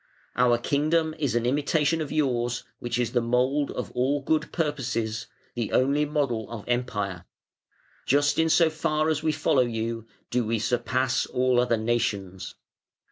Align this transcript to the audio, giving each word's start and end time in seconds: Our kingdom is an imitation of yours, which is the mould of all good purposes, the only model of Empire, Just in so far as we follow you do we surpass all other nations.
Our 0.35 0.57
kingdom 0.57 1.13
is 1.19 1.35
an 1.35 1.45
imitation 1.45 2.01
of 2.01 2.11
yours, 2.11 2.63
which 2.79 2.97
is 2.97 3.11
the 3.11 3.21
mould 3.21 3.69
of 3.69 3.91
all 3.91 4.23
good 4.23 4.51
purposes, 4.51 5.27
the 5.53 5.71
only 5.73 6.05
model 6.05 6.49
of 6.49 6.63
Empire, 6.67 7.25
Just 8.07 8.39
in 8.39 8.49
so 8.49 8.71
far 8.71 9.09
as 9.09 9.21
we 9.21 9.31
follow 9.31 9.61
you 9.61 10.07
do 10.31 10.43
we 10.43 10.57
surpass 10.57 11.27
all 11.27 11.59
other 11.61 11.77
nations. 11.77 12.55